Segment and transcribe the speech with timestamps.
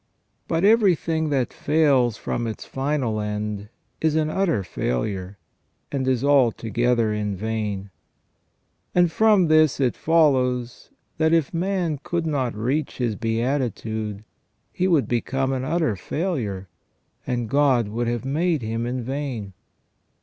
[0.47, 3.69] But everything that fails from its final end
[4.01, 5.37] is an utter failure,
[5.91, 7.91] and is altogether in vain.
[8.95, 14.23] And from this it follows, that if man could not reach his beatitude,
[14.73, 16.67] he would become an utter failure,
[17.27, 19.53] and God would have made him in vain.